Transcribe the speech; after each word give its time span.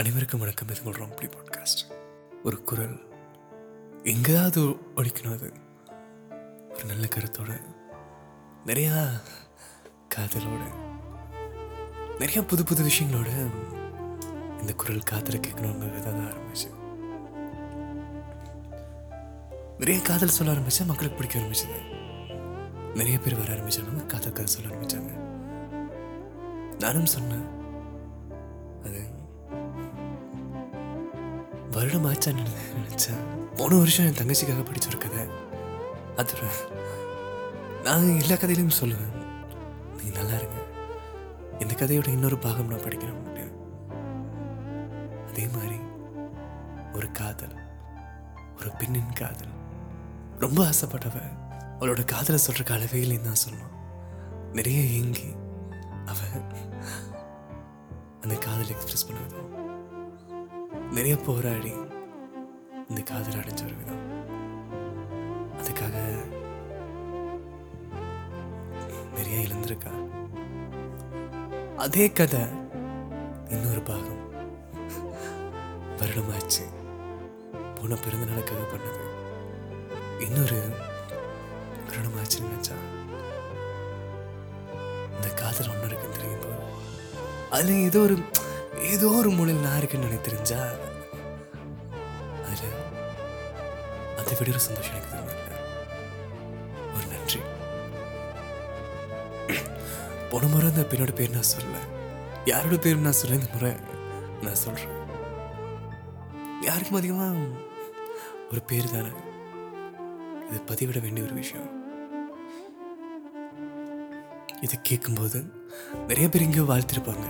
அனைவருக்கும் 0.00 0.40
வணக்கம். 0.40 0.68
இது 0.68 0.80
உங்கள் 0.84 1.00
ராம்பி 1.00 1.30
பாட்காஸ்ட் 1.30 1.94
ஒரு 2.44 2.62
குரல். 2.62 3.00
எங்கேயாவது 4.02 4.60
ஒழிக்கணும் 4.70 5.32
அது. 5.32 5.52
ஒரு 6.74 6.84
நல்ல 6.84 7.06
கருத்தோட 7.06 7.60
நிறையா 8.66 9.10
காதலோட 10.14 10.60
நிறையா 12.18 12.46
புது 12.46 12.64
புது 12.64 12.84
விஷயங்களோட 12.84 13.50
இந்த 14.60 14.72
குரல் 14.72 15.02
காதல 15.02 15.38
கேட்கணுங்கிறது 15.38 16.02
தான் 16.02 16.32
ஆரம்பிச்சு. 16.32 16.70
நிறைய 19.78 20.02
காதல் 20.02 20.28
சொல்ல 20.28 20.52
ஆரம்பிச்சா 20.52 20.86
மக்களுக்கு 20.86 21.16
பிடிக்க 21.16 21.38
ஆரம்பிச்சது. 21.38 21.94
நிறைய 22.94 23.18
பேர் 23.18 23.38
வர 23.38 23.52
ஆரம்பிச்சாங்க 23.52 24.06
காதல் 24.06 24.32
கதை 24.32 24.46
சொல்ல 24.46 24.68
ஆரம்பிச்சாங்க. 24.68 25.10
நானும் 26.78 27.06
சொன்னேன். 27.06 27.58
அது 28.84 29.18
வருடம் 31.70 32.06
ஆச்சான்னு 32.06 32.46
நினச்சேன். 32.78 33.22
போன 33.56 33.76
வருஷம் 33.76 34.06
என் 34.06 34.18
தங்கச்சிக்காக 34.20 34.62
படிச்ச 34.62 34.86
ஒரு 34.86 34.98
கதை. 34.98 35.26
அது 36.16 36.32
நான் 37.82 38.20
எல்லா 38.20 38.34
கதையிலையும் 38.34 38.78
சொல்லுவேன். 38.80 39.12
நீ 40.02 40.08
நல்லா 40.10 40.34
இருங்க. 40.34 40.58
இந்த 41.58 41.74
கதையோட 41.74 42.08
இன்னொரு 42.08 42.38
பாகம் 42.38 42.68
நான் 42.68 42.78
படிக்கிறேன் 42.78 43.18
அதே 45.28 45.46
மாதிரி 45.46 45.78
ஒரு 46.92 47.10
காதல் 47.10 47.56
ஒரு 48.58 48.70
பெண்ணின் 48.78 49.12
காதல். 49.12 49.52
ரொம்ப 50.38 50.64
ஆசைப்பட்டவ 50.64 51.22
அவளோட 51.80 52.04
காதலை 52.04 52.40
சொல்ற 52.46 52.72
அளவே 52.72 53.02
இல்லைன்னு 53.02 53.20
தான் 53.20 53.42
சொல்லணும். 53.44 53.74
நிறைய 54.52 54.80
ஏங்கி 54.80 55.28
அவ 56.06 56.18
அந்த 58.22 58.34
காதல் 58.34 58.68
எக்ஸ்பிரஸ் 58.68 59.06
பண்ண 59.06 59.20
நிறைய 60.90 61.16
போராடி 61.16 61.72
இந்த 62.88 63.00
காதல் 63.04 63.40
அடைஞ்ச 63.40 63.64
ஒரு 63.64 63.74
விதம். 63.76 64.02
அதுக்காக 65.58 66.24
நிறைய 69.14 69.48
இழந்திருக்கா. 69.48 69.92
அதே 71.76 72.12
கதை 72.12 72.40
இன்னொரு 73.48 73.80
பாகம். 73.80 74.32
வருடமாச்சு. 75.96 76.64
போன 77.74 77.94
பிறந்த 77.94 78.26
நாளுக்காக 78.26 78.64
பண்ணது. 78.72 79.08
இன்னொரு 80.20 80.68
வருடமாச்சுன்னு 81.90 82.48
நினைச்சா 82.52 82.74
இந்த 85.14 85.34
காதல் 85.34 85.68
ஒன்று 85.68 85.86
இருக்குன்னு 85.86 86.16
தெரியும் 86.16 86.40
போது 86.40 86.72
அதுல 87.50 87.70
ஏதோ 87.70 87.98
ஒரு 87.98 88.16
ஏதோ 88.92 89.08
ஒரு 89.08 89.30
மூலையில் 89.30 89.64
நான் 89.64 89.78
இருக்குன்னு 89.78 90.06
எனக்கு 90.06 90.26
தெரிஞ்சா 90.28 90.60
அதுல 92.48 92.68
அதை 94.18 94.32
விட 94.38 94.50
ஒரு 94.50 94.62
சந்தோஷம் 94.66 94.94
எனக்கு 94.94 95.18
ஒரு 96.94 97.06
நன்றி. 97.12 97.40
போன 100.30 100.46
முறை 100.46 100.68
அந்த 100.70 100.84
பெண்ணோட 100.90 101.14
பேர் 101.14 101.36
நான் 101.36 101.50
சொல்ல 101.52 101.82
யாரோட 102.44 102.76
பேர் 102.76 103.04
நான் 103.06 103.18
சொல்ல 103.20 103.38
இந்த 103.40 103.50
முறை 103.52 103.72
நான் 104.42 104.62
சொல்றேன். 104.64 104.96
யாருக்கும் 106.68 107.00
அதிகமா 107.00 107.28
ஒரு 108.50 108.62
பேர் 108.62 108.92
தானே. 108.92 109.12
இது 110.50 110.60
பதிவிட 110.70 111.00
வேண்டிய 111.02 111.26
ஒரு 111.26 111.34
விஷயம். 111.34 111.70
இதை 114.60 114.78
கேட்கும்போது 114.82 115.38
நிறைய 116.06 116.28
பேர் 116.28 116.48
இங்கே 116.48 116.64
வாழ்த்திருப்பாங்க. 116.72 117.28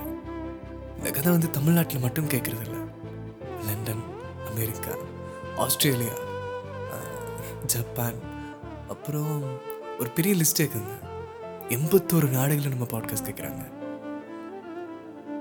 இந்த 1.01 1.13
கதை 1.13 1.33
வந்து 1.33 1.51
தமிழ்நாட்டில் 1.51 1.99
மட்டும் 1.99 2.29
கேட்குறது 2.29 2.61
இல்லை 2.61 2.81
லண்டன் 3.65 4.03
அமெரிக்கா 4.47 4.95
ஆஸ்திரேலியா 5.57 6.13
ஜப்பான் 7.67 8.15
அப்புறம் 8.89 9.59
ஒரு 9.99 10.11
பெரிய 10.11 10.35
லிஸ்ட் 10.35 10.61
இருக்குங்க 10.61 11.09
எண்பத்தோரு 11.69 12.29
நாடுகளில் 12.29 12.69
நம்ம 12.69 12.85
பாட்காஸ்ட் 12.85 13.29
கேட்குறாங்க. 13.29 13.71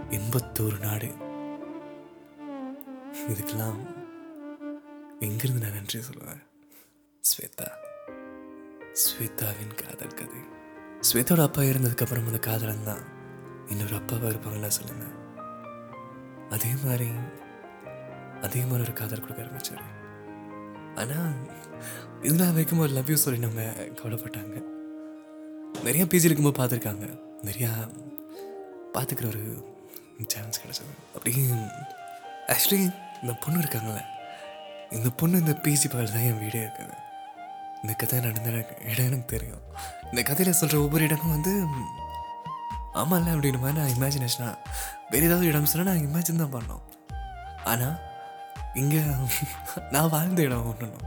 எண்பத்தோரு 0.10 0.80
நாடு. 0.80 1.08
இதுக்கெல்லாம் 3.28 3.80
எங்கிருந்து 5.20 5.62
நான் 5.62 5.74
நன்றி 5.74 6.00
சொல்லுவேன்? 6.00 6.44
ஸ்வேதா. 7.22 7.68
ஸ்வேதாவின் 8.94 9.74
காதல் 9.76 10.14
கதை. 10.14 10.42
ஸ்வேதோட 11.12 11.44
அப்பா 11.44 11.62
இருந்ததுக்கப்புறம் 11.62 12.26
அந்த 12.26 12.40
காதலன் 12.40 12.84
தான். 12.84 13.04
இன்னொரு 13.68 13.96
அப்பாவாக 13.96 14.34
இருப்பாங்களா 14.34 14.68
சொல்லுங்கள் 14.68 15.28
அதே 16.56 16.72
மாதிரி 16.84 17.10
அதே 18.46 18.60
மாதிரி 18.68 18.84
ஒரு 18.88 18.94
காதல் 19.00 19.24
கொடுக்க 19.24 19.44
ஆரம்பிச்சாரு. 19.46 19.86
ஆனால் 21.02 21.34
இதெல்லாம் 22.26 22.54
வரைக்கும் 22.56 22.84
ஒரு 22.86 22.94
லவ் 22.98 23.10
யூ 23.12 23.18
சொல்லி 23.24 23.40
நம்ம 23.46 23.66
கவலைப்பட்டாங்க. 24.00 24.56
நிறையா 25.88 26.06
பேஜ் 26.12 26.28
இருக்கும்போது 26.28 26.60
பார்த்துருக்காங்க. 26.60 27.06
நிறையா 27.48 27.72
பார்த்துக்கிற 28.96 29.28
ஒரு 29.34 29.44
சான்ஸ் 30.34 30.62
கிடச்சது. 30.64 30.94
அப்படியே 31.16 31.44
ஆக்சுவலி 32.54 32.80
இந்த 33.22 33.34
பொண்ணு 33.44 33.62
இருக்காங்களே 33.64 34.04
இந்த 34.98 35.10
பொண்ணு 35.20 35.42
இந்த 35.44 35.54
பேசி 35.66 35.88
பால் 35.88 36.14
தான் 36.16 36.28
என் 36.30 36.42
வீடே 36.44 36.60
இருக்குது. 36.66 36.96
இந்த 37.82 37.94
கதை 38.02 38.20
நடந்த 38.20 38.50
இடம் 38.92 39.08
எனக்கு 39.10 39.28
தெரியும். 39.36 39.64
இந்த 40.10 40.22
கதையில் 40.30 40.60
சொல்கிற 40.60 40.80
ஒவ்வொரு 40.86 41.04
இடமும் 41.08 41.36
வந்து 41.36 41.54
ஆமாம்ல 42.96 43.34
அப்படின்ற 43.36 43.60
மாதிரி 43.64 43.80
நான் 43.80 43.96
இமேஜினேஷனாக 43.96 44.56
வேறு 45.12 45.28
ஏதாவது 45.30 45.50
இடம் 45.52 45.72
சொன்னால் 45.72 45.90
நான் 45.90 46.06
இமேஜின் 46.08 46.44
தான் 46.44 46.56
பண்ணோம் 46.56 46.86
ஆனால் 47.72 47.98
இங்கே 48.76 49.02
நான் 49.94 50.12
வாழ்ந்த 50.14 50.42
இடம் 50.48 50.68
ஒன்றுணும் 50.72 51.06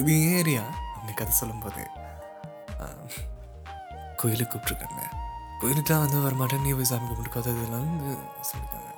இது 0.00 0.12
ஏரியா 0.38 0.62
அப்படின்னு 0.94 1.18
கதை 1.20 1.32
சொல்லும்போது. 1.40 1.82
கோயிலுக்கு 4.20 4.52
கூப்பிட்ருக்காங்க 4.52 5.02
கோயிலுக்குலாம் 5.60 6.04
வந்து 6.04 6.24
வரமாட்டேன் 6.26 6.64
நீ 6.66 6.70
போய் 6.78 6.88
சாமி 6.90 7.06
கும்பிட்டு 7.08 7.34
கதை 7.36 7.52
இதெல்லாம் 7.54 7.84
வந்து 7.86 8.10
சொல்லியிருக்காங்க. 8.48 8.90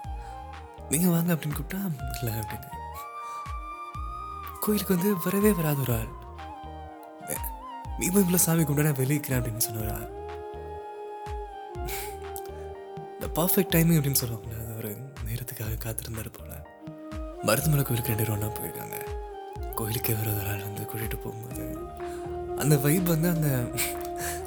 நீங்கள் 0.91 1.15
வாங்க 1.15 1.31
அப்படின்னு 1.34 1.59
கூப்பிட்டா 1.59 1.81
இல்லை 2.21 2.34
அப்படின்னு. 2.43 2.71
கோயிலுக்கு 4.65 4.97
வந்து 4.97 5.11
வரவே 5.27 5.53
வராத 5.59 5.81
ஒரு 5.87 5.95
ஆள். 5.99 6.12
நீ 7.99 8.07
போய் 8.09 8.25
இவ்வளோ 8.25 8.43
சாமி 8.47 8.62
கும்பிட்டா 8.62 8.91
நான் 8.91 9.03
வெளியிக்கிறேன் 9.03 9.41
அப்படின்னு 9.41 9.67
சொன்ன 9.67 9.83
ஒரு 9.84 9.93
ஆள். 9.99 10.09
பர்ஃபெக்ட் 13.38 13.72
டைமிங் 13.75 13.99
அப்படின்னு 13.99 14.21
சொல்லுவாங்க 14.22 14.54
அது 14.62 14.72
ஒரு 14.81 14.91
நேரத்துக்காக 15.26 15.75
காத்திருந்தாரு 15.84 16.31
போல. 16.38 16.53
மருத்துவமனை 17.49 17.82
கோயிலுக்கு 17.88 18.12
ரெண்டு 18.12 18.32
ஒன்றா 18.34 18.49
போயிருக்காங்க. 18.59 18.97
கோயிலுக்கே 19.78 20.15
வர 20.21 20.28
ஒரு 20.38 20.49
ஆள் 20.53 20.65
வந்து 20.69 20.84
கூட்டிகிட்டு 20.91 21.19
போகும்போது 21.25 21.65
அந்த 22.62 22.75
வைப் 22.84 23.12
வந்து 23.15 23.28
அந்த 23.34 23.48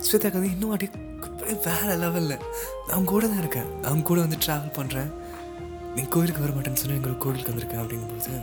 ஸ்வேதாக்கு 0.06 0.38
வந்து 0.40 0.54
இன்னும் 0.56 0.74
அப்படியே 0.76 1.56
வேறு 1.68 1.96
லெவலில் 2.02 2.44
நான் 2.90 3.08
கூட 3.12 3.24
தான் 3.28 3.42
இருக்கேன். 3.44 3.70
நான் 3.86 4.08
கூட 4.10 4.20
வந்து 4.26 4.40
ட்ராவல் 4.46 4.76
பண்ணுறேன் 4.80 5.12
நீ 5.96 6.04
கோயிலுக்கு 6.16 6.44
வர 6.44 6.52
மாட்டேன்னு 6.58 6.82
சொல்லி 6.82 6.98
எங்களுக்கு 7.00 7.24
கோயிலுக்கு 7.26 7.54
வந்திருக்கேன் 7.54 7.82
அப்படிங்கும்போது 7.84 8.34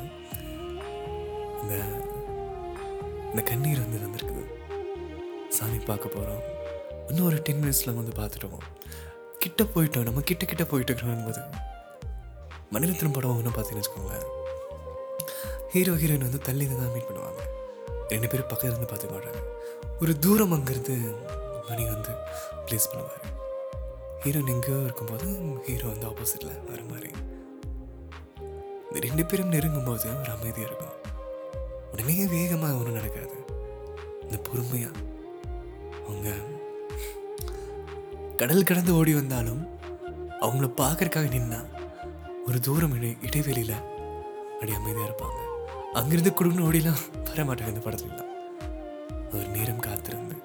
இந்த 1.63 1.75
இந்த 3.31 3.43
கண்ணீர் 3.51 3.85
வந்து 3.85 4.05
வந்திருக்குது. 4.07 4.45
சாமி 5.57 5.79
பார்க்க 5.91 6.17
போகிறோம் 6.17 6.43
இன்னும் 7.11 7.29
ஒரு 7.31 7.39
டென் 7.47 7.63
மினிட்ஸில் 7.63 7.99
வந்து 8.01 8.15
பார்த்துட்டோம் 8.21 8.67
கிட்ட 9.43 9.63
போயிட்டோம் 9.75 10.07
நம்ம 10.09 10.21
கிட்ட 10.31 10.45
கிட்ட 10.51 10.65
போயிட்டு 10.71 10.91
இருக்கிறோம் 10.93 11.27
போது 11.29 11.43
மணிரத்னம் 12.75 13.15
படம் 13.17 13.37
ஒன்று 13.39 13.51
பார்த்தீங்கன்னு 13.57 13.83
வச்சுக்கோங்களேன். 13.83 14.27
ஹீரோ 15.73 15.93
ஹீரோயின் 16.01 16.27
வந்து 16.27 16.41
தள்ளி 16.49 16.65
தான் 16.71 16.93
மீட் 16.95 17.09
பண்ணுவாங்க. 17.09 17.41
ரெண்டு 18.13 18.29
பேரும் 18.31 18.51
பக்கத்துல 18.51 18.73
இருந்து 18.73 18.91
பார்த்து 18.93 19.13
பாடுறாங்க 19.13 19.41
ஒரு 20.03 20.13
தூரம் 20.25 20.55
அங்கிருந்து 20.57 20.97
மணி 21.69 21.85
வந்து 21.95 22.13
ப்ளேஸ் 22.67 22.91
பண்ணுவார். 22.93 23.25
ஹீரோயின் 24.25 24.53
எங்கேயோ 24.55 24.79
இருக்கும்போது 24.87 25.27
ஹீரோ 25.67 25.87
வந்து 25.95 26.09
ஆப்போசிட்டில் 26.11 26.55
வர 26.71 26.81
மாதிரி. 26.93 27.11
இந்த 28.89 28.99
ரெண்டு 29.07 29.25
பேரும் 29.31 29.53
நெருங்கும் 29.55 29.89
போது 29.89 30.09
ஒரு 30.21 30.31
அமைதியாக 30.37 30.69
இருக்கும். 30.71 30.95
உடனே 31.93 32.17
வேகமாக 32.37 32.79
ஒன்றும் 32.81 32.99
நடக்காது. 33.01 33.37
இந்த 34.25 34.39
பொறுமையாக 34.49 35.05
அவங்க 36.07 36.31
கடல் 38.41 38.67
கடந்து 38.69 38.93
ஓடி 38.99 39.13
வந்தாலும் 39.15 39.63
அவங்கள 40.45 40.67
பார்க்கறக்காக 40.81 41.29
நின்னா 41.33 41.59
ஒரு 42.47 42.59
தூரம் 42.67 42.95
இடை 42.97 43.11
இடைவெளியில் 43.27 43.75
அப்படி 44.53 44.73
அமைதியாக 44.77 45.09
இருப்பாங்க. 45.09 45.39
அங்கிருந்து 45.99 46.33
குடும்பம் 46.39 46.67
ஓடிலாம் 46.67 47.03
வர 47.29 47.45
மாட்டாங்க 47.49 47.73
இந்த 47.73 47.83
படத்துலலாம் 47.87 48.31
ஒரு 49.33 49.47
நேரம் 49.55 49.83
காத்திருந்து 49.87 50.37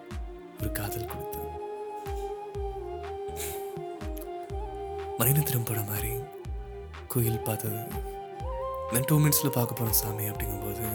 ஒரு 0.59 0.69
காதல் 0.79 1.11
கொடுத்து. 1.11 1.41
மணிநத்திரம் 5.19 5.67
படம் 5.69 5.91
மாதிரி 5.91 6.13
கோயில் 7.13 7.45
பார்த்தது. 7.49 7.81
நான் 8.93 9.07
டூ 9.11 9.17
மினிட்ஸில் 9.23 9.55
பார்க்க 9.59 9.79
போகிறோம் 9.79 9.99
சாமி 10.01 10.25
அப்படிங்கும்போது 10.31 10.85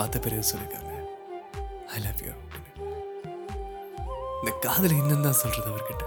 பார்த்த 0.00 0.24
பிறகு 0.26 0.50
சொல்லியிருக்காங்க 0.50 0.92
ஐ 1.96 2.00
லவ் 2.06 2.24
யூ 2.26 2.34
அப்படின்னு 2.42 2.69
இந்த 4.40 4.52
காதல் 4.66 4.98
என்னன்னு 5.00 5.26
தான் 5.26 5.40
சொல்கிறது 5.40 5.70
அவர்கிட்ட? 5.70 6.04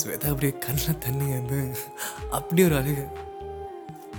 ஸ்வேதா 0.00 0.30
அப்படியே 0.32 0.52
கண்ணில் 0.64 1.02
தண்ணி 1.04 1.26
வந்து 1.36 1.58
அப்படியே 2.38 2.66
ஒரு 2.68 2.76
அழகு. 2.80 3.04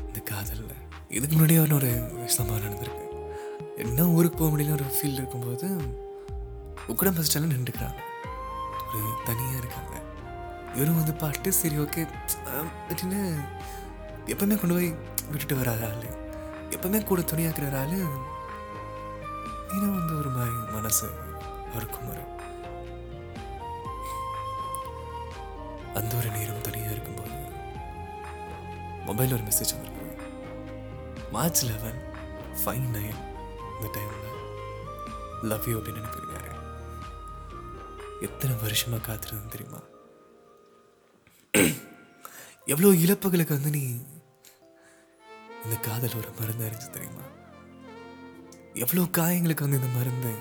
இந்த 0.07 0.19
காதலில் 0.31 0.73
இதுக்கு 1.17 1.35
முன்னாடியே 1.35 1.59
ஒரு 1.79 1.91
சம்பவம் 2.35 2.65
நடந்திருக்கு. 2.65 3.03
என்ன 3.83 4.07
ஊருக்கு 4.17 4.37
போக 4.37 4.49
முடியல 4.53 4.77
ஒரு 4.77 4.85
ஃபீல் 4.95 5.19
இருக்கும்போது 5.19 5.67
உக்கட 6.91 7.09
பஸ் 7.17 7.27
ஸ்டாண்டில் 7.29 7.55
நின்றுக்கிறாங்க. 7.55 8.01
ஒரு 8.87 9.01
தனியாக 9.25 9.61
இருக்காங்க. 9.61 9.93
இவரும் 10.75 10.99
வந்து 11.01 11.13
பாட்டு 11.23 11.49
சரி 11.59 11.77
ஓகே 11.85 12.01
அப்படின்னு 12.89 13.19
எப்பவுமே 14.31 14.55
கொண்டு 14.61 14.75
போய் 14.77 14.89
விட்டுட்டு 15.31 15.55
வராத 15.61 15.83
ஆள். 15.89 16.07
எப்பவுமே 16.75 16.99
கூட 17.03 17.21
துணியாக்குற 17.21 17.67
ஆள். 17.81 17.97
இன்னும் 19.73 19.97
வந்து 19.99 20.13
ஒரு 20.21 20.31
மாதிரி 20.37 20.55
மனசு 20.77 21.07
அவருக்கும் 21.71 22.09
வரும் 22.09 22.31
அந்த 25.99 26.11
ஒரு 26.19 26.29
நேரம் 26.35 26.65
தனியாக 26.67 26.93
இருக்கும்போது 26.93 27.37
மொபைல் 29.07 29.35
ஒரு 29.35 29.43
மெசேஜ் 29.49 29.73
வந்திருக்கு. 29.75 30.03
மார்ச் 31.35 31.63
லெவன் 31.69 31.99
ஃபைவ் 32.61 32.85
நைன் 32.95 33.19
இந்த 33.75 33.87
டைமில் 33.95 34.23
லவ் 35.51 35.67
யூ 35.69 35.75
அப்படின்னு 35.79 36.01
நினைப்பிருக்காரு 36.01 36.51
எத்தனை 38.27 38.53
வருஷமாக 38.61 39.05
காத்திருந்தேன் 39.07 39.53
தெரியுமா? 39.55 39.81
எவ்வளோ 42.73 42.91
இழப்புகளுக்கு 43.05 43.57
வந்து 43.57 43.71
நீ 43.77 43.83
இந்த 45.63 45.75
காதல் 45.87 46.17
ஒரு 46.19 46.29
மருந்து 46.39 46.67
அறிஞ்சு 46.67 46.89
தெரியுமா? 46.95 47.25
எவ்வளோ 48.83 49.03
காயங்களுக்கு 49.17 49.65
வந்து 49.65 49.79
இந்த 49.81 49.91
மருந்து 49.97 50.33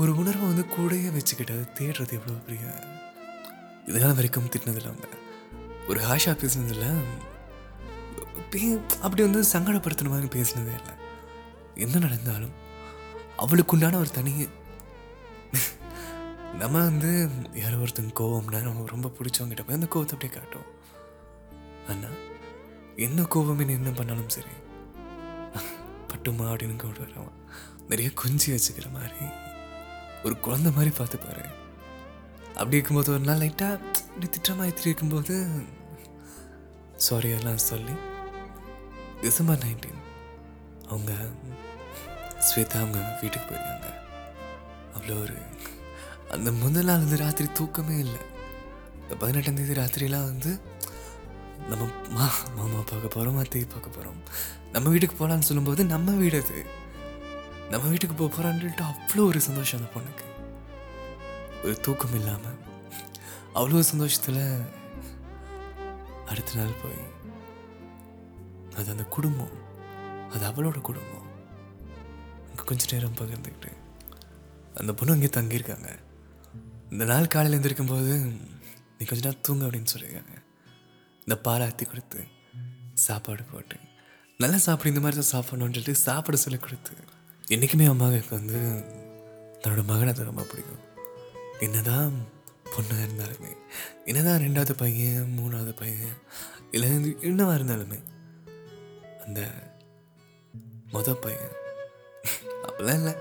ஒரு 0.00 0.16
உணர்வை 0.16 0.46
வந்து 0.46 0.64
கூடயே 0.70 1.12
வச்சுக்கிட்டு 1.12 1.52
அதை 1.52 1.66
தேடுறது 1.78 2.12
எவ்வளோ 2.12 2.38
பெரிய 2.40 2.66
இதனால் 3.86 4.14
வரைக்கும் 4.14 4.46
திட்டினது 4.46 4.76
இல்லாமல் 4.76 5.16
ஒரு 5.88 6.00
ஹாஷா 6.00 6.32
பேசுனதில்ல 6.34 6.86
பே- 8.50 9.00
அப்படி 9.00 9.22
வந்து 9.22 9.40
சங்கடப்படுத்துன 9.52 10.08
மாதிரி 10.08 10.40
பேசினதே 10.40 10.72
இல்லை. 10.74 10.94
என்ன 11.74 11.98
நடந்தாலும் 11.98 12.54
அவளுக்கு 13.36 13.74
உண்டான 13.74 13.98
ஒரு 13.98 14.10
தனி 14.10 14.32
நம்ம 16.58 16.78
வந்து 16.78 17.10
யாரோ 17.54 17.76
ஒருத்தங்க 17.76 18.12
கோவம்னா 18.20 18.62
நம்ம 18.62 18.86
ரொம்ப 18.86 19.08
பிடிச்சவங்கிட்ட 19.08 19.62
போய் 19.62 19.74
அந்த 19.74 19.86
கோவத்தை 19.86 20.14
அப்படியே 20.14 20.32
காட்டும் 20.32 20.68
ஆனால் 21.88 22.18
என்ன 22.96 23.22
கோபமே 23.24 23.64
நீ 23.64 23.72
என்ன 23.72 23.90
பண்ணாலும் 23.90 24.28
சரி. 24.28 24.54
பட்டுமா 26.08 26.44
அப்படின்னு 26.46 26.76
கூட 26.78 26.98
வரவன். 26.98 27.36
நிறைய 27.88 28.10
கொஞ்சி 28.22 28.48
வச்சுக்கிற 28.48 28.90
மாதிரி. 28.92 29.26
ஒரு 30.24 30.34
குழந்தை 30.46 30.70
மாதிரி 30.76 30.90
பார்த்துப்பாரு 30.98 31.44
அப்படி 32.54 32.76
இருக்கும்போது 32.76 33.12
ஒரு 33.12 33.24
நாள் 33.28 33.42
லைட்டாக 33.42 33.78
இப்படி 34.08 34.28
திட்டமாக 34.34 34.70
எத்திரி 34.70 34.90
இருக்கும்போது 34.90 35.34
சாரி 37.06 37.28
எல்லாம் 37.36 37.62
சொல்லி 37.70 37.94
டிசம்பர் 39.22 39.62
நைன்டீன் 39.64 40.02
அவங்க 40.88 41.12
ஸ்வேதா 42.48 42.76
அவங்க 42.82 42.98
வீட்டுக்கு 43.20 43.46
போயிருக்காங்க. 43.48 43.88
அவ்வளோ 44.96 45.16
ஒரு 45.24 45.36
அந்த 46.34 46.48
முதல் 46.62 46.88
நாள் 46.88 47.02
வந்து 47.04 47.18
ராத்திரி 47.22 47.48
தூக்கமே 47.58 47.96
இல்லை. 48.04 48.22
இந்த 49.02 49.14
பதினெட்டாம் 49.22 49.58
தேதி 49.58 49.74
ராத்திரிலாம் 49.80 50.28
வந்து 50.30 50.52
நம்ம 51.70 51.84
மா 52.16 52.26
மாமா 52.58 52.80
பார்க்க 52.90 53.14
போகிறோம் 53.16 53.40
அத்தையை 53.42 53.66
பார்க்க 53.74 53.96
போகிறோம் 53.96 54.20
நம்ம 54.72 54.86
வீட்டுக்கு 54.92 55.18
போகலான்னு 55.20 55.48
சொல்லும்போது 55.48 55.84
நம்ம 55.94 56.14
வீடு 56.22 56.38
அது. 56.44 56.58
நம்ம 57.72 57.88
வீட்டுக்கு 57.90 58.14
போக 58.18 58.30
போகிறான்ட்டு 58.30 58.84
அவ்வளோ 58.90 59.24
ஒரு 59.30 59.40
சந்தோஷம் 59.46 59.78
அந்த 59.80 59.88
பொண்ணுக்கு. 59.94 60.26
ஒரு 61.64 61.74
தூக்கம் 61.86 62.16
இல்லாமல் 62.18 62.58
அவ்வளோ 63.58 63.82
சந்தோஷத்தில் 63.90 64.42
அடுத்த 66.30 66.56
நாள் 66.58 66.80
போய் 66.82 67.02
அது 68.78 68.88
அந்த 68.94 69.04
குடும்பம் 69.16 69.54
அது 70.32 70.42
அவளோட 70.50 70.78
குடும்பம். 70.88 71.26
அங்கே 72.48 72.64
கொஞ்ச 72.70 72.82
நேரம் 72.92 73.18
பகிர்ந்துக்கிட்டு 73.20 73.70
அந்த 74.80 74.90
பொண்ணு 74.98 75.16
அங்கே 75.16 75.30
தங்கியிருக்காங்க. 75.36 75.90
இந்த 76.92 77.04
நாள் 77.12 77.32
காலையில் 77.34 77.56
எழுந்திருக்கும் 77.56 77.92
போது 77.92 78.12
நீ 78.96 79.02
கொஞ்ச 79.08 79.20
நேரம் 79.26 79.44
தூங்க 79.48 79.64
அப்படின்னு 79.66 79.92
சொல்லியிருக்காங்க. 79.94 80.36
இந்த 81.26 81.36
பாலை 81.46 81.64
ஆற்றி 81.68 81.84
கொடுத்து 81.88 82.20
சாப்பாடு 83.06 83.42
போட்டு 83.52 83.76
நல்லா 84.42 84.58
சாப்பிடு 84.66 84.92
இந்த 84.92 85.02
மாதிரி 85.04 85.18
தான் 85.20 85.32
சாப்பிடணுன்னு 85.34 85.76
சொல்லிட்டு 85.76 86.04
சாப்பிட 86.08 86.36
சொல்லி 86.44 86.58
கொடுத்து 86.66 86.94
என்றைக்குமே 87.52 87.84
அம்மாவுக்கு 87.84 88.36
வந்து 88.36 88.58
தன்னோட 89.62 89.82
மகனை 89.84 90.12
அது 90.12 90.24
ரொம்ப 90.24 90.42
பிடிக்கும். 90.42 90.82
என்னதான் 91.58 92.12
பொண்ணாக 92.74 93.06
இருந்தாலுமே 93.06 93.52
என்னதான் 94.04 94.40
ரெண்டாவது 94.40 94.72
பையன் 94.72 95.32
மூணாவது 95.38 95.72
பையன் 95.76 96.16
இல்லை 96.70 96.90
என்னவா 97.30 97.54
இருந்தாலுமே 97.58 97.98
அந்த 99.26 99.40
மொத 100.92 101.14
பையன் 101.14 101.56
அப்படிலாம் 102.62 103.00
இல்லை. 103.00 103.14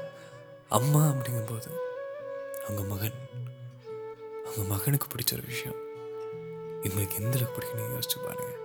அம்மா 0.69 1.01
அப்படிங்கும்போது 1.09 1.71
அவங்க 2.63 2.81
மகன் 2.93 3.17
அவங்க 4.45 4.63
மகனுக்கு 4.73 5.07
பிடிச்ச 5.07 5.33
ஒரு 5.33 5.45
விஷயம். 5.45 5.79
இவங்களுக்கு 6.83 7.19
எந்த 7.21 7.35
அளவுக்கு 7.37 7.55
பிடிக்குன்னு 7.55 7.97
யோசிச்சு 7.97 8.17
பாருங்க. 8.25 8.55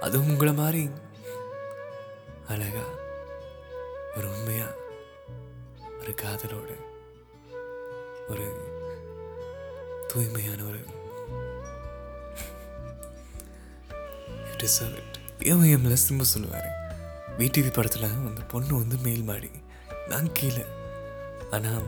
அதுவும் 0.00 0.28
உங்களை 0.28 0.52
மாதிரி 0.52 0.90
அழகா 2.48 3.02
ஒரு 4.16 4.28
உண்மையா 4.30 4.66
ஒரு 6.00 6.14
காதலோட 6.22 6.70
ஒரு 8.28 8.46
தூய்மையான 10.06 10.64
ஒரு 10.64 10.80
டிசர்வ் 14.56 14.96
இட் 14.96 15.18
ஏஎம்ல 15.38 15.96
சிம்ப 16.08 16.20
சொல்லுவார்? 16.20 16.68
விடிவி 17.38 17.72
படத்தில் 17.72 18.02
அந்த 18.02 18.40
பொண்ணு 18.40 18.76
வந்து 18.76 18.96
மேல் 18.96 19.22
மாடி 19.22 19.50
நான் 20.08 20.32
கீழே. 20.32 20.64
ஆனால் 21.50 21.84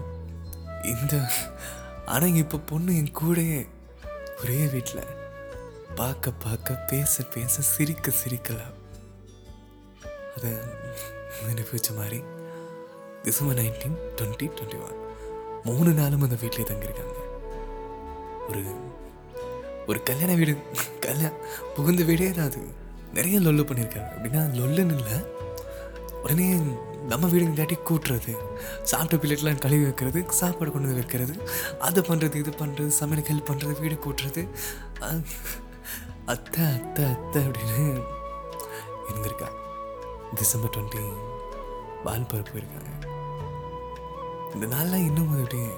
இந்த 0.83 1.29
ஆனால் 2.07 2.35
இப்போ 2.35 2.59
பொண்ணு 2.59 2.97
என் 2.97 3.15
கூடயே 3.21 3.69
ஒரே 4.41 4.67
வீட்டில் 4.67 5.07
பார்க்க 5.95 6.31
பார்க்க 6.31 6.75
பேச 6.75 7.23
பேச 7.23 7.63
சிரிக்க 7.63 8.13
சிரிக்கலாம் 8.25 8.75
அதை 10.37 10.53
நினைப்பிச்ச 11.49 11.91
மாதிரி. 11.99 12.19
December 13.25 13.59
nineteen 13.61 13.97
twenty 14.19 14.47
twenty 14.57 14.79
one 14.87 14.99
மூணு 15.69 15.93
நாளும் 16.01 16.25
அந்த 16.27 16.37
வீட்டிலே 16.43 16.67
தங்கியிருக்காங்க. 16.71 17.21
ஒரு 18.49 18.63
ஒரு 19.91 19.99
கல்யாண 20.09 20.35
வீடு 20.41 20.53
கல்யாண 21.07 21.31
புகுந்த 21.75 22.05
வீடே 22.11 22.29
தான் 22.37 22.49
அது. 22.51 22.61
நிறைய 23.17 23.37
லொல்லு 23.47 23.65
பண்ணியிருக்காங்க. 23.69 24.11
அப்படின்னா 24.17 24.43
லொல்லுன்னு 24.59 24.97
இல்லை. 24.99 25.17
உடனே 26.23 26.47
நம்ம 27.11 27.29
வீடு 27.33 27.45
இல்லாட்டி 27.47 27.77
கூட்டுறது 27.89 28.33
சாப்பிட்ட 28.91 29.17
பிள்ளைட்லாம் 29.23 29.61
கழுவி 29.65 29.85
வைக்கிறது 29.89 30.21
சாப்பாடு 30.41 30.71
கொண்டு 30.75 30.89
வந்து 30.89 31.01
வைக்கிறது 31.01 31.35
அதை 31.89 32.03
பண்ணுறது 32.09 32.41
இது 32.43 32.53
பண்ணுறது 32.63 32.93
சமையலுக்கு 33.01 33.33
ஹெல்ப் 33.35 33.51
பண்ணுறது 33.51 33.85
வீடு 33.85 33.99
கூட்டுறது. 34.07 34.43
அத்தை 36.35 36.65
அத்தை 36.75 37.05
அத்தை 37.13 37.43
அப்படின்னு 37.47 37.87
இருந்திருக்காங்க 39.11 39.66
டிசம்பர் 40.35 40.73
டுவெண்ட்டி 40.75 41.03
பால் 42.05 42.29
பருப்பு 42.31 42.57
இருக்காங்க 42.57 42.93
இந்த 44.55 44.67
நாள்லாம் 44.67 45.07
இன்னும் 45.07 45.33
அது 45.33 45.43
அப்படியே 45.43 45.71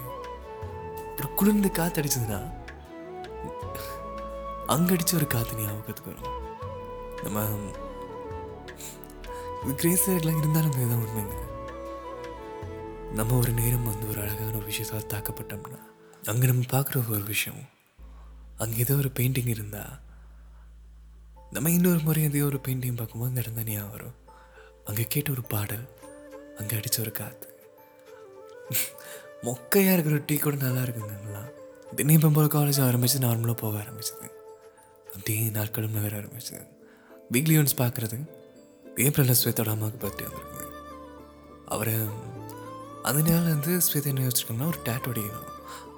ஒரு 1.17 1.29
குளிர்ந்து 1.35 1.71
காற்று 1.71 2.01
அடிச்சதுன்னா 2.03 2.41
அங்கே 4.67 4.95
அடித்த 4.95 5.17
ஒரு 5.17 5.27
காற்று 5.27 5.61
ஞாபகத்துக்கு 5.61 6.11
வரும். 6.11 6.35
நம்ம 7.25 7.39
கிரேசர்லாம் 9.77 10.39
இருந்தாலும் 10.39 10.73
இதுதான் 10.73 11.05
உண்மைங்க. 11.05 11.37
நம்ம 13.15 13.39
ஒரு 13.39 13.53
நேரம் 13.53 13.85
வந்து 13.85 14.09
ஒரு 14.09 14.21
அழகான 14.21 14.57
ஒரு 14.57 14.67
விஷயத்தால் 14.67 15.11
தாக்கப்பட்டோம்னா 15.13 15.81
அங்கே 16.29 16.47
நம்ம 16.47 16.65
பார்க்குற 16.71 17.03
ஒரு 17.11 17.25
விஷயம் 17.27 17.63
அங்கே 18.59 18.79
ஏதோ 18.79 18.95
ஒரு 18.95 19.13
பெயிண்டிங் 19.19 19.49
இருந்தால் 19.49 19.95
நம்ம 21.53 21.71
இன்னொரு 21.71 22.01
முறை 22.01 22.23
ஏதோ 22.23 22.45
ஒரு 22.45 22.61
பெயிண்டிங் 22.67 22.97
பார்க்கும்போது 22.97 23.31
அந்த 23.31 23.41
இடம் 23.41 23.55
தான் 23.55 23.69
ஞாபகம் 23.69 23.93
வரும். 23.93 24.17
அங்கே 24.89 25.05
கேட்ட 25.15 25.31
ஒரு 25.31 25.43
பாடல் 25.53 25.85
அங்கே 26.59 26.77
அடித்த 26.77 26.99
ஒரு 27.03 27.13
காற்று 27.13 27.47
மொக்கையாக 29.47 29.95
இருக்கிற 29.97 30.17
டீ 30.27 30.37
கூட 30.37 30.57
நல்லா 30.57 30.83
இருக்குங்கலாம் 30.83 31.51
தினம் 31.97 32.37
போல 32.37 32.47
காலேஜ் 32.55 32.81
ஆரம்பித்து 32.87 33.19
நார்மலாக 33.19 33.57
போக 33.63 33.75
ஆரம்பிச்சது. 33.83 34.27
அப்படியே 35.15 35.45
நாட்களும் 35.49 35.97
நகர 35.99 36.13
ஆரம்பிச்சது. 36.21 36.65
வீக்லி 37.33 37.55
ஒன்ஸ் 37.61 37.79
பார்க்குறது 37.83 38.19
ஏப்ரலில் 39.05 39.39
ஸ்வேத்தோட 39.41 39.71
அம்மாவுக்கு 39.75 40.01
பர்த்டே 40.05 40.27
வந்திருக்குது. 40.29 40.67
அவர் 41.75 41.93
அந்த 43.09 43.21
நேரம் 43.29 43.53
வந்து 43.55 43.73
ஸ்வேதா 43.87 44.11
என்ன 44.13 44.25
யோசிச்சிருக்காங்கன்னா 44.27 44.71
ஒரு 44.73 44.81
டேட் 44.89 45.09
அடிக்கணும் 45.11 45.53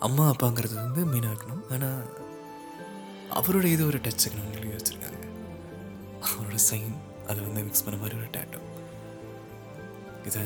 அம்மா 0.06 0.24
அப்பாங்கிறது 0.32 0.74
வந்து 0.74 1.02
மீனாக 1.12 1.32
இருக்கணும் 1.34 1.64
ஆனால் 1.74 2.02
அவரோட 3.38 3.66
இது 3.74 3.86
ஒரு 3.86 3.98
டச் 3.98 4.24
இருக்கணும்னு 4.24 4.56
சொல்லி 4.56 4.74
யோசிச்சிருக்காங்க. 4.74 5.22
அவரோட 6.26 6.58
சைன் 6.70 6.96
அதை 7.26 7.38
வந்து 7.46 7.62
மிக்ஸ் 7.68 7.84
பண்ண 7.84 7.98
மாதிரி 8.02 8.18
ஒரு 8.20 8.30
டேட்டோ 8.38 8.60
இதை 10.24 10.42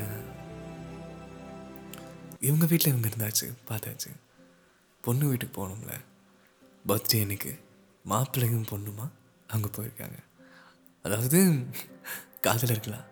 இவங்க 2.41 2.67
வீட்டில் 2.67 2.97
இவங்க 2.97 3.09
இருந்தாச்சு 3.09 3.53
பார்த்தாச்சு. 3.69 4.11
பொண்ணு 5.01 5.29
வீட்டுக்கு 5.29 5.55
போகணும்ல. 5.57 5.93
பர்த்டே 6.87 7.21
அன்னைக்கு 7.21 7.61
மாப்பிள்ளையும் 8.09 8.69
பொண்ணுமா 8.71 9.09
அங்கே 9.47 9.69
போயிருக்காங்க. 9.69 10.19
அதாவது 11.03 11.53
காதலர்களாம் 12.43 13.05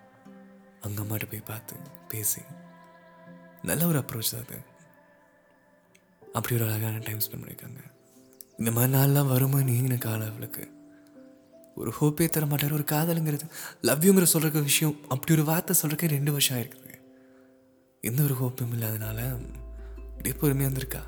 அவங்க 0.81 1.03
அம்மாட்ட 1.03 1.31
போய் 1.31 1.41
பார்த்து 1.41 1.77
பேசி. 2.09 2.41
நல்ல 3.63 3.87
ஒரு 3.87 3.99
அப்ரோச் 3.99 4.31
தான் 4.31 4.45
அது. 4.45 4.59
அப்படி 6.33 6.55
ஒரு 6.55 6.65
அழகான 6.65 6.99
டைம் 6.99 7.19
ஸ்பெண்ட் 7.19 7.43
பண்ணியிருக்காங்க. 7.43 7.81
இந்த 8.57 8.71
மாதிரி 8.71 8.93
நாள்லாம் 8.93 9.29
வருமா 9.29 9.59
நீங்கின 9.59 9.99
காலம் 9.99 10.29
அவளுக்கு. 10.29 10.82
ஒரு 11.75 11.93
ஹோப்பே 12.01 12.29
தர 12.29 12.47
மாட்டார் 12.47 12.73
ஒரு 12.73 12.85
காதலுங்கிறது. 12.93 13.47
லவ்யூங்கிற 13.83 14.23
சொல்கிற 14.23 14.61
விஷயம் 14.61 14.97
அப்படி 15.09 15.33
ஒரு 15.33 15.45
வார்த்தை 15.45 15.77
சொல்கிறக்கே 15.83 16.09
ரெண்டு 16.09 16.31
வருஷம் 16.31 16.59
ஆயிருக்குது. 16.59 16.95
எந்த 18.01 18.23
ஒரு 18.23 18.35
ஹோப்பும் 18.35 18.75
இல்லாதனால 18.77 19.19
அப்படியே 19.97 20.35
பொறுமையாக 20.41 20.73
இருந்திருக்கா? 20.73 21.03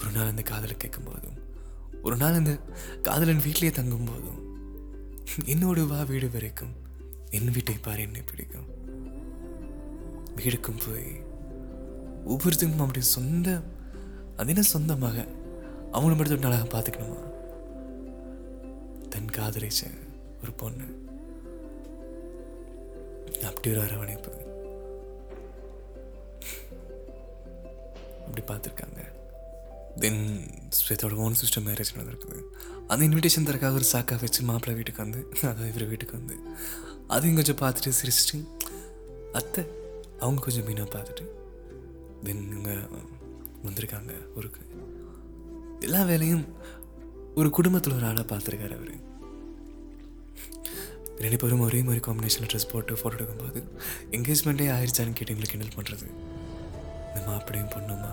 ஒரு 0.00 0.10
நாள் 0.14 0.26
அந்த 0.26 0.42
காதலை 0.42 0.76
கேட்கும்போதும் 0.76 1.38
ஒரு 2.02 2.16
நாள் 2.16 2.34
அந்த 2.34 2.52
காதலன் 3.02 3.44
வீட்டிலேயே 3.44 3.72
தங்கும் 3.72 4.04
போதும் 4.04 4.40
என்னோட 5.44 5.86
வா 5.86 6.02
வீடு 6.02 6.30
வரைக்கும் 6.30 6.74
என் 7.30 7.50
வீட்டை 7.50 7.76
பாரு 7.82 8.02
என்னை 8.02 8.22
பிடிக்கும். 8.22 8.68
வீடுக்கும் 10.36 10.82
போய் 10.84 11.08
ஒவ்வொருத்தருக்கும் 12.28 12.84
அப்படி 12.86 13.00
சொந்த 13.00 13.62
அது 14.36 14.48
என்ன 14.48 14.62
சொந்த 14.62 14.96
மக 14.96 15.26
அவங்கள 15.92 16.16
மட்டும் 16.16 16.38
நல்லா 16.38 16.60
பார்த்துக்கணுமா? 16.62 17.20
தன் 19.16 19.34
காதலிச்ச 19.36 19.82
ஒரு 20.42 20.52
பொண்ணு. 20.52 20.86
அப்படி 23.42 23.70
ஒரு 23.70 23.80
அரவணைப்பு. 23.80 24.30
அப்படி 28.26 28.42
பார்த்துருக்காங்க. 28.46 29.00
தென் 29.96 30.44
ஸ்வேதோட 30.78 31.12
ஓன் 31.12 31.32
சிஸ்டம் 31.32 31.66
மேரேஜ் 31.66 31.94
நடந்திருக்குது. 31.96 32.42
அந்த 32.86 33.04
இன்விடேஷன் 33.04 33.44
தரக்காக 33.44 33.72
ஒரு 33.72 33.84
சாக்கா 33.92 34.20
வச்சு 34.20 34.42
மாப்பிள்ளை 34.42 34.74
வீட்டுக்கு 34.74 35.02
வந்து 35.02 35.26
அதான் 35.42 35.74
இவர் 35.74 35.88
வீட்டுக்கு 35.88 36.16
வந்து. 36.16 36.36
அதையும் 37.06 37.42
கொஞ்சம் 37.42 37.62
பார்த்துட்டு 37.62 37.96
சிரிச்சிட்டு 38.00 38.46
அத்தை 39.32 39.64
அவங்க 40.20 40.42
கொஞ்சம் 40.42 40.68
மீனாக 40.68 40.90
பார்த்துட்டு 40.90 41.26
தென் 42.22 42.48
இவங்க 42.48 42.70
வந்திருக்காங்க 43.66 44.36
ஊருக்கு. 44.36 44.60
எல்லா 45.80 46.04
வேலையும் 46.04 46.44
ஒரு 47.40 47.48
குடும்பத்தில் 47.56 47.96
ஒரு 47.96 48.06
ஆளாக 48.10 48.24
பார்த்துருக்காரு 48.30 48.74
அவர். 48.78 48.92
ரெண்டு 51.24 51.38
பேரும் 51.42 51.64
ஒரே 51.66 51.80
மாதிரி 51.86 52.00
காம்பினேஷனில் 52.06 52.50
ட்ரெஸ் 52.52 52.70
போட்டு 52.72 52.98
ஃபோட்டோ 53.00 53.16
எடுக்கும்போது 53.16 53.60
என்கேஜ்மெண்ட்டே 54.16 54.66
ஆயிடுச்சான்னு 54.76 55.16
கேட்டு 55.18 55.32
எங்களுக்கு 55.34 55.54
கிண்டல் 55.54 55.76
பண்ணுறது 55.76 56.06
இந்த 57.16 57.30
அப்படியும் 57.38 57.72
பொண்ணுமா? 57.74 58.10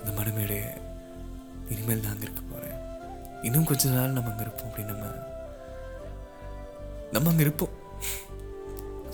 இந்த 0.00 0.10
மனமேடைய 0.18 0.62
இனிமேல் 1.72 2.04
தான் 2.04 2.14
அங்கே 2.14 2.26
இருக்க 2.28 2.42
போகிறேன் 2.52 2.78
இன்னும் 3.46 3.68
கொஞ்ச 3.70 3.92
நாள் 3.96 4.16
நம்ம 4.16 4.30
அங்கே 4.30 4.44
இருப்போம் 4.46 4.68
அப்படின்னு 4.70 4.94
நம்ம 4.94 5.12
நம்ம 7.14 7.30
அங்கே 7.30 7.44
இருப்போம். 7.46 7.74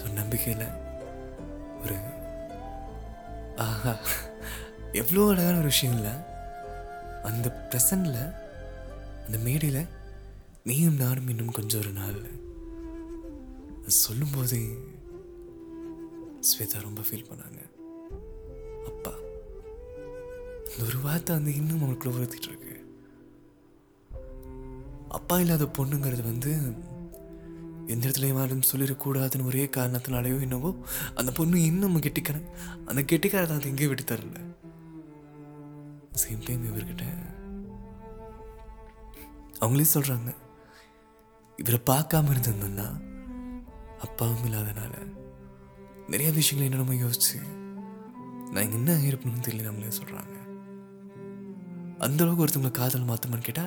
ஸோ 0.01 0.05
நம்பிக்கையில் 0.21 0.67
ஒரு 1.83 1.97
ஆஹா 3.67 3.93
எவ்வளோ 5.03 5.25
அழகான 5.33 5.59
ஒரு 5.59 5.71
விஷயம் 5.75 5.97
இல்லை. 5.99 6.15
அந்த 7.23 7.69
ப்ரெசண்டில் 7.71 8.35
அந்த 9.27 9.39
மேடையில் 9.39 9.91
நீயும் 10.65 10.97
நானும் 10.97 11.29
இன்னும் 11.29 11.57
கொஞ்சம் 11.59 11.81
ஒரு 11.81 11.93
நாள். 11.93 12.21
அது 13.81 13.91
சொல்லும்போதே 13.91 14.63
ஸ்வேதா 16.49 16.81
ரொம்ப 16.81 17.01
ஃபீல் 17.01 17.29
பண்ணாங்க. 17.31 17.61
அப்பா 18.87 19.13
அந்த 20.67 20.83
ஒரு 20.87 20.99
வார்த்தை 21.03 21.37
வந்து 21.37 21.55
இன்னும் 21.55 21.83
அவனுக்குள்ள 21.83 22.17
உறுத்திட்டு 22.19 22.49
இருக்கு. 22.49 22.75
அப்பா 25.09 25.41
இல்லாத 25.41 25.65
பொண்ணுங்கிறது 25.65 26.23
வந்து 26.23 26.53
எந்த 27.87 28.09
இடத்துலையும் 28.09 28.39
யாரும் 28.39 28.69
சொல்லிடக்கூடாதுன்னு 28.73 29.45
ஒரே 29.45 29.65
காரணத்தினாலேயோ 29.77 30.41
என்னவோ 30.41 30.71
அந்த 31.15 31.33
பொண்ணு 31.33 31.63
இன்னும் 31.63 32.01
கெட்டிக்காரன் 32.01 32.49
அந்த 32.87 33.03
கெட்டிக்காரத்தை 33.03 33.57
அது 33.57 33.69
எங்கேயும் 33.69 33.95
விட்டு 33.95 34.05
தரல 34.05 34.50
சேம் 36.13 36.45
டைம் 36.45 36.65
இவர்கிட்ட. 36.71 37.05
அவங்களே 39.61 39.87
சொல்றாங்க 39.95 40.31
இவரை 41.57 41.81
பார்க்காம 41.91 42.33
இருந்திருந்தோம்னா 42.35 42.87
அப்பாவும் 43.99 44.45
இல்லாதனால 44.45 44.93
நிறைய 46.07 46.33
விஷயங்களை 46.33 46.65
என்னென்னமோ 46.69 46.97
யோசிச்சு 47.05 47.39
நான் 48.51 48.73
என்ன 48.73 48.93
இருப்பணும்னு 48.93 49.47
தெரியல 49.47 49.63
நம்மளே 49.63 49.93
சொல்றாங்க. 49.99 50.37
அந்த 51.99 52.25
அளவுக்கு 52.25 52.45
ஒருத்தவங்களை 52.47 52.71
காதல் 52.71 53.09
மாத்தமான்னு 53.09 53.49
கேட்டா 53.49 53.67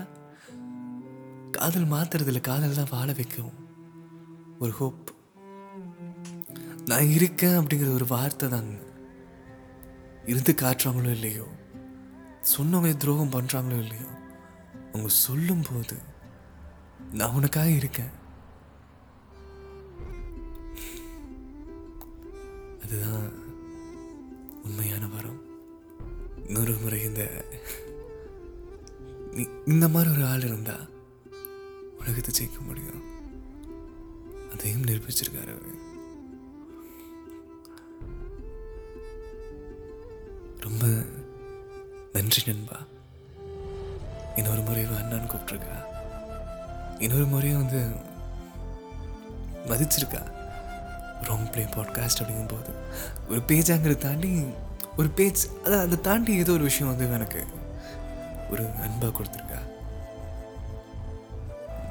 காதல் 1.51 1.91
மாத்துறதுல 1.91 2.41
காதல் 2.41 2.75
தான் 2.75 2.91
வாழ 2.91 3.11
வைக்கும். 3.11 3.53
ஒரு 4.59 4.71
ஹோப் 4.71 5.11
நான் 6.85 7.09
இருக்கேன் 7.09 7.59
அப்படிங்கிற 7.59 7.93
ஒரு 7.93 8.05
வார்த்தை 8.07 8.49
தாங்க 8.49 8.79
இருந்து 10.25 10.51
காட்டுறாங்களோ 10.61 11.11
இல்லையோ 11.11 11.45
சொன்னவங்க 12.43 12.97
துரோகம் 12.97 13.31
பண்ணுறாங்களோ 13.31 13.79
இல்லையோ 13.79 14.07
அவங்க 14.87 15.07
சொல்லும்போது 15.07 15.97
நான் 17.11 17.33
உனக்காக 17.33 17.69
இருக்கேன். 17.69 18.11
அதுதான் 22.83 23.31
உண்மையான 24.63 25.07
வரம். 25.07 25.41
இன்னொரு 26.45 26.73
முறை 26.73 27.03
இந்த 27.03 27.45
இந்த 29.65 29.87
மாதிரி 29.87 30.11
ஒரு 30.11 30.25
ஆள் 30.25 30.43
இருந்தா 30.43 30.75
உலகத்தை 31.99 32.31
ஜெயிக்க 32.37 32.65
முடியும். 32.65 33.03
அதையும் 34.51 34.81
நிரூபிச்சிருக்காரு 34.81 35.53
அவர். 35.57 35.81
ரொம்ப 40.59 41.05
நன்றி 42.23 42.43
நண்பா. 42.45 42.77
இன்னொரு 44.35 44.61
முறை 44.61 44.83
அண்ணான்னு 44.83 45.29
கூப்பிட்ருக்கா 45.31 45.77
இன்னொரு 46.99 47.25
முறையும் 47.25 47.61
வந்து 47.61 47.81
மதிச்சிருக்கா. 49.65 50.21
ராங் 51.21 51.51
பிளே 51.51 51.63
பாட்காஸ்ட் 51.63 52.21
அப்படிங்கும்போது. 52.21 52.71
ஒரு 53.29 53.39
பேஜாங்கிறத 53.47 53.97
தாண்டி 53.97 54.45
ஒரு 54.97 55.09
பேஜ் 55.09 55.47
அதான் 55.63 55.81
அதை 55.81 56.01
தாண்டி 56.01 56.35
ஏதோ 56.35 56.51
ஒரு 56.51 56.63
விஷயம் 56.63 56.95
வந்து 56.95 57.13
எனக்கு 57.13 57.45
ஒரு 58.51 58.69
அன்பாக 58.79 59.11
கொடுத்துருக்கா. 59.17 59.59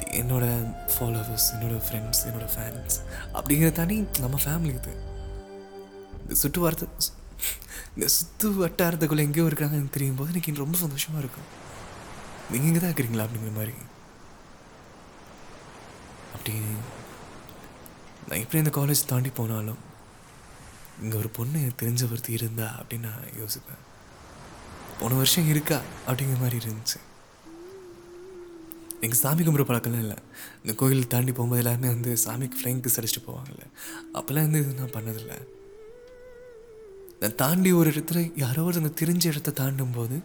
என்னோட 0.01 0.75
ஃபாலோவர்ஸ் 0.95 1.49
என்னோட 1.55 1.83
ஃப்ரெண்ட்ஸ் 1.89 2.23
என்னோட 2.29 2.47
ஃபேன்ஸ் 2.55 2.97
அப்படிங்கிறத 3.35 3.73
தாண்டி 3.73 4.07
நம்ம 4.21 4.39
ஃபேமிலி 4.45 4.75
இது. 4.75 4.95
இந்த 6.23 6.35
சுற்று 6.35 6.61
வார்த்தை 6.61 6.89
இந்த 7.97 8.07
சுற்று 8.17 8.49
வட்டாரத்துக்குள்ளே 8.63 9.25
எங்கேயோ 9.29 9.49
இருக்காங்கன்னு 9.51 9.95
தெரியும் 9.97 10.19
போது 10.21 10.33
எனக்கு 10.33 10.63
ரொம்ப 10.65 10.77
சந்தோஷமாக 10.85 11.23
இருக்கும். 11.25 11.49
நீங்கள் 12.51 12.69
இங்கே 12.69 12.81
தான் 12.81 12.93
இருக்கிறீங்களா 12.93 13.27
அப்படிங்கிற 13.27 13.53
மாதிரி. 13.61 13.75
அப்படி 16.35 16.55
நான் 18.27 18.43
எப்படி 18.43 18.63
இந்த 18.65 18.73
காலேஜ் 18.81 19.09
தாண்டி 19.13 19.31
போனாலும் 19.39 19.81
இங்கே 21.03 21.17
ஒரு 21.23 21.31
பொண்ணு 21.39 21.57
எனக்கு 21.63 21.81
தெரிஞ்ச 21.83 22.03
ஒருத்தி 22.11 22.33
இருந்தா 22.39 22.67
அப்படின்னு 22.81 23.09
நான் 23.13 23.39
யோசிப்பேன். 23.43 23.81
போன 25.01 25.17
வருஷம் 25.21 25.49
இருக்கா 25.53 25.79
அப்படிங்கிற 26.07 26.39
மாதிரி 26.43 26.59
இருந்துச்சு. 26.63 26.99
எங்கள் 29.05 29.21
சாமி 29.23 29.43
கும்பிட்ற 29.47 29.65
பழக்கம்லாம் 29.69 30.05
இல்லை. 30.07 30.19
இந்த 30.63 30.73
கோயில் 30.81 31.11
தாண்டி 31.15 31.33
போகும்போது 31.33 31.63
எல்லாருமே 31.63 31.89
வந்து 31.95 32.11
சாமிக்கு 32.25 32.59
ஃப்ளைங் 32.61 32.83
கிஸ் 32.85 32.99
அடிச்சுட்டு 33.01 33.29
போவாங்கல்ல. 33.29 33.65
அப்போல்லாம் 34.19 34.47
வந்து 34.49 34.61
இது 34.65 34.81
நான் 34.81 34.97
பண்ணதில்லை. 34.97 35.39
நான் 37.23 37.39
தாண்டி 37.43 37.71
ஒரு 37.81 37.89
இடத்துல 37.91 38.21
யாரோ 38.43 38.63
ஒருத்தங்க 38.69 38.91
தெரிஞ்ச 39.01 39.25
இடத்த 39.33 39.57
தாண்டும் 39.59 39.95
போது 39.97 40.17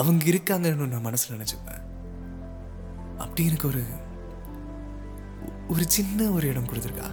அவங்க 0.00 0.24
இருக்காங்கன்னு 0.32 0.88
நான் 0.94 1.06
மனசில் 1.08 1.34
நினச்சிப்பேன். 1.36 1.82
அப்படி 3.22 3.42
எனக்கு 3.50 3.68
ஒரு 3.72 3.82
ஒரு 5.72 5.84
சின்ன 5.96 6.26
ஒரு 6.36 6.46
இடம் 6.50 6.68
கொடுத்துருக்கா. 6.70 7.08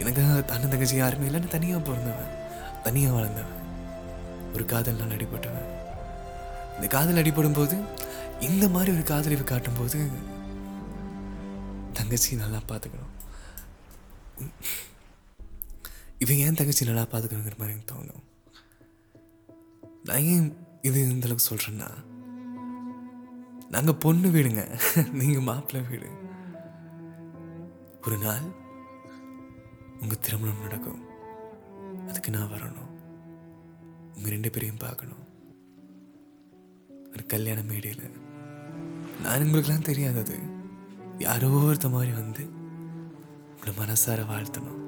எனக்கு 0.00 0.22
அண்ணன் 0.54 0.72
தங்கச்சி 0.72 0.96
யாருமே 1.00 1.28
இல்லைன்னு 1.28 1.54
தனியாக 1.54 1.80
பிறந்தவன். 1.86 2.34
தனியாக 2.86 3.16
வளர்ந்தவன். 3.16 3.62
ஒரு 4.54 4.64
காதல் 4.72 5.00
நான் 5.00 5.14
அடிபட்டவன் 5.16 5.70
இந்த 6.76 6.86
காதல் 6.94 7.20
அடிபடும் 7.22 7.56
போது 7.58 7.76
இந்த 8.48 8.64
மாதிரி 8.74 8.90
ஒரு 8.96 9.04
காதலிவு 9.10 9.44
காட்டும்போது 9.50 9.98
தங்கச்சி 11.98 12.38
நல்லா 12.42 12.60
பார்த்துக்கணும் 12.70 13.12
இவன் 16.24 16.42
ஏன் 16.44 16.60
தங்கச்சி 16.60 16.88
நல்லா 16.90 17.04
பார்த்துக்கணுங்கிற 17.12 17.58
மாதிரி 17.60 17.74
எனக்கு 17.74 17.92
தோணும். 17.94 18.22
நான் 20.04 20.18
ஏன் 20.18 20.56
இது 20.82 21.10
இந்த 21.10 21.26
அளவுக்கு 21.26 21.54
சொல்கிறேன்னா 21.54 21.90
நாங்கள் 23.70 23.94
பொண்ணு 23.94 24.28
வீடுங்க. 24.28 24.80
நீங்கள் 25.12 25.42
மாப்பிள்ளை 25.42 25.88
வீடு. 25.88 26.08
ஒரு 28.06 28.18
நாள் 28.18 28.40
உங்கள் 30.00 30.18
திருமணம் 30.18 30.62
நடக்கும். 30.62 31.02
அதுக்கு 32.08 32.30
நான் 32.30 32.50
வரணும். 32.50 32.88
உங்கள் 34.16 34.30
ரெண்டு 34.30 34.50
பேரையும் 34.50 34.76
பார்க்கணும். 34.76 35.24
ஒரு 37.12 37.26
கல்யாண 37.26 37.62
மேடையில். 37.62 38.10
நான் 39.22 39.40
உங்களுக்குலாம் 39.40 39.82
தெரியாது 39.82 40.18
அது. 40.18 40.38
யாரோ 41.18 41.46
ஒருத்த 41.46 41.90
மாதிரி 41.90 42.12
வந்து 42.12 42.48
உங்களை 43.54 43.74
மனசார 43.74 44.24
வாழ்த்தணும். 44.24 44.82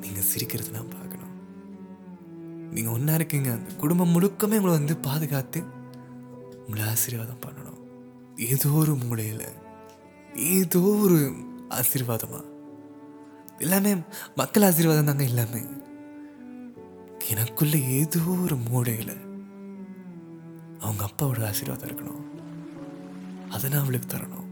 நீங்கள் 0.00 0.22
சிரிக்கிறது 0.22 0.70
நான் 0.70 0.88
பார்க்கணும். 0.88 1.23
நீங்கள் 2.74 2.92
ஒன்றா 2.92 3.14
இருக்கீங்க. 3.14 3.50
அந்த 3.50 3.74
குடும்பம் 3.74 4.14
முழுக்கமே 4.14 4.54
உங்களை 4.56 4.70
வந்து 4.70 4.96
பாதுகாத்து 4.96 5.64
உங்களை 6.66 6.88
ஆசீர்வாதம் 6.88 7.40
பண்ணணும். 7.40 7.80
ஏதோ 8.40 8.70
ஒரு 8.70 8.94
மூலையில் 8.94 9.44
ஏதோ 10.34 10.80
ஒரு 10.80 11.32
ஆசீர்வாதமா? 11.68 12.44
எல்லாமே 13.58 13.94
மக்கள் 14.36 14.62
ஆசீர்வாதம் 14.62 15.04
தாங்க 15.04 15.24
எல்லாமே. 15.24 15.62
எனக்குள்ள 17.28 17.76
ஏதோ 17.76 18.20
ஒரு 18.20 18.56
மூலையில் 18.56 19.16
அவங்க 20.80 21.04
அப்பாவோட 21.04 21.46
ஆசீர்வாதம் 21.46 21.88
இருக்கணும். 21.88 22.22
அதை 23.50 23.70
நான் 23.70 23.80
அவளுக்கு 23.80 24.16
தரணும். 24.16 24.48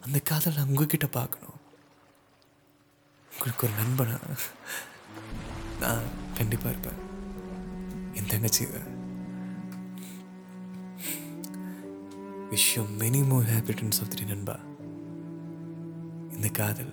அந்த 0.00 0.18
காதல் 0.18 0.54
நான் 0.54 0.66
உங்ககிட்ட 0.66 1.06
பார்க்கணும். 1.06 1.58
உங்களுக்கு 3.32 3.66
ஒரு 3.66 3.76
நண்பனா? 3.80 4.18
நான் 5.80 6.02
கண்டிப்பாக 6.40 6.70
இருப்பேன். 6.70 6.98
என் 8.14 8.26
தங்கச்சி 8.26 8.66
விஷயம் 12.50 13.00
many 13.00 13.28
more 13.28 13.44
happy returns 13.44 14.00
of 14.00 14.08
three 14.14 14.26
நண்பா. 14.26 14.58
இந்த 16.32 16.48
காதல். 16.48 16.92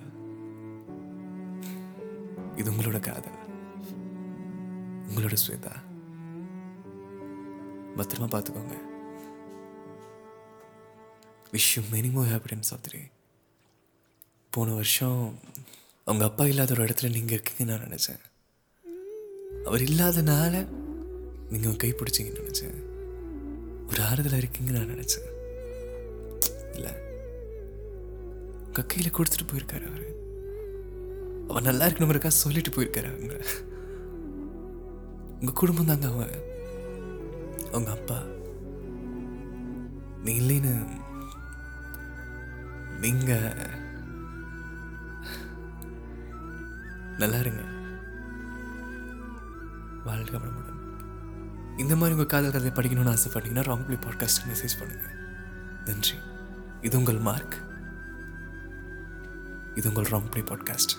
இது 2.56 2.72
உங்களோட 2.72 3.00
காதல். 3.00 3.38
உங்களோட 5.08 5.36
ஸ்வேதா. 5.46 5.72
பத்திரமா 7.96 8.28
பார்த்துக்கோங்க 8.28 8.76
விஷயம் 11.50 11.88
many 11.88 12.12
more 12.12 12.26
happy returns 12.26 12.70
of 12.70 12.84
three 12.90 12.98
போன 14.50 14.72
வருஷம் 14.72 15.38
அவங்க 16.04 16.24
அப்பா 16.24 16.46
இல்லாத 16.46 16.72
ஒரு 16.72 16.84
இடத்துல 16.84 17.10
நீங்கள் 17.10 17.42
இருக்கீங்கன்னு 17.42 17.66
நான் 17.66 17.78
நினச்சேன். 17.78 18.37
அவர் 19.64 19.80
இல்லாதனால 19.80 20.68
நீங்கள் 21.50 21.76
கை 21.76 21.92
கைப்பிடிச்சிங்கன்னு 21.92 22.50
நினச்சேன். 22.50 22.86
ஒரு 23.88 24.02
ஆறுதலாக 24.02 24.42
இருக்கீங்கன்னு 24.42 24.70
நான் 24.70 24.88
நினச்சேன். 24.88 25.28
இல்லை. 26.74 26.92
உங்கள் 28.66 28.86
கையில் 28.86 29.12
கொடுத்துட்டு 29.12 29.52
போயிருக்காரு 29.52 29.88
அவர். 29.88 30.06
அவன் 31.48 31.62
நல்லா 31.62 31.86
இருக்கணுங்கிறக்கா 31.86 32.26
சொல்லிட்டு 32.26 32.70
போயிருக்காரு 32.70 33.16
அவங்க 33.16 33.44
உங்கள் 35.40 35.54
குடும்பம் 35.54 35.86
தாங்க 35.86 36.08
அவன் 36.08 36.30
அவங்க 37.66 37.90
அப்பா. 37.90 38.22
நீ 40.24 40.40
இல்லைன்னு 40.40 41.00
நீங்க 43.00 43.56
நல்லா 47.18 47.38
இருங்க. 47.38 47.62
வாழ்க 50.08 50.36
வளமுடன் 50.36 50.76
இந்த 51.76 51.96
மாதிரி 51.96 52.16
உங்கள் 52.16 52.26
காதல் 52.26 52.50
கதையை 52.50 52.72
படிக்கணும்னு 52.74 53.08
ஆசைப்பட்டீங்கன்னா 53.08 53.62
ராங் 53.62 53.98
பாட்காஸ்ட் 54.06 54.48
மெசேஜ் 54.48 54.78
பண்ணுங்க. 54.78 55.04
நன்றி. 55.84 56.14
இது 56.82 56.98
உங்கள் 56.98 57.18
மார்க். 57.18 57.56
இது 59.74 59.88
உங்கள் 59.88 60.04
ராங் 60.04 60.30
பாட்காஸ்ட் 60.32 60.94